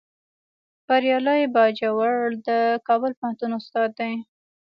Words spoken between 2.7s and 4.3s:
کابل پوهنتون استاد دی